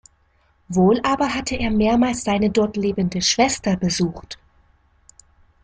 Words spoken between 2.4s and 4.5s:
dort lebende Schwester besucht.